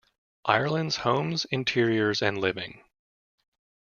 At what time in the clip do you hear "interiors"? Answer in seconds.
1.51-2.23